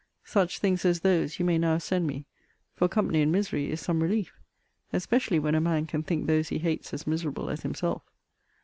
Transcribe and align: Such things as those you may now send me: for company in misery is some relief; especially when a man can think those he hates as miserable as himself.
Such 0.25 0.57
things 0.57 0.83
as 0.83 1.01
those 1.01 1.37
you 1.37 1.45
may 1.45 1.59
now 1.59 1.77
send 1.77 2.07
me: 2.07 2.25
for 2.73 2.87
company 2.87 3.21
in 3.21 3.29
misery 3.31 3.69
is 3.69 3.79
some 3.81 4.01
relief; 4.01 4.33
especially 4.91 5.37
when 5.37 5.53
a 5.53 5.61
man 5.61 5.85
can 5.85 6.01
think 6.01 6.25
those 6.25 6.49
he 6.49 6.57
hates 6.57 6.91
as 6.91 7.05
miserable 7.05 7.51
as 7.51 7.61
himself. 7.61 8.01